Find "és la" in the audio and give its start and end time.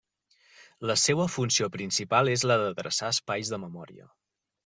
2.37-2.57